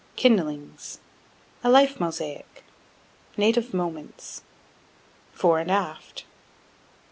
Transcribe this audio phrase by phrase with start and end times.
[0.15, 0.97] Kindlings,
[1.63, 4.41] A Life Mosaic....Native Moments,
[5.31, 6.25] Fore and Aft....